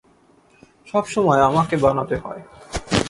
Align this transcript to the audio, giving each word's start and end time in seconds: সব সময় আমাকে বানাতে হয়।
সব 0.87 1.03
সময় 1.05 1.41
আমাকে 1.41 1.75
বানাতে 1.77 2.15
হয়। 2.15 2.41